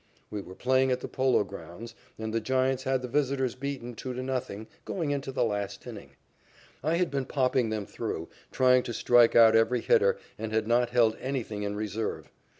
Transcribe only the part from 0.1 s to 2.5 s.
We were playing at the Polo Grounds, and the